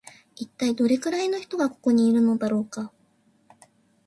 [0.35, 2.91] 一体どれくらいの人がここのいるのだろうか